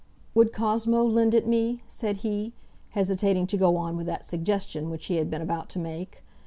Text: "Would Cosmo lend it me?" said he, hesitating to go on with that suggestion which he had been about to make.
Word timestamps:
"Would 0.33 0.51
Cosmo 0.51 1.03
lend 1.03 1.35
it 1.35 1.45
me?" 1.45 1.83
said 1.87 2.17
he, 2.25 2.53
hesitating 2.89 3.45
to 3.45 3.55
go 3.55 3.77
on 3.77 3.95
with 3.95 4.07
that 4.07 4.25
suggestion 4.25 4.89
which 4.89 5.05
he 5.05 5.17
had 5.17 5.29
been 5.29 5.43
about 5.43 5.69
to 5.69 5.77
make. 5.79 6.23